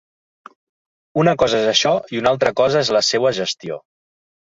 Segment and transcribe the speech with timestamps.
[1.25, 3.83] Una cosa és això i una altra cosa és la seua gestió.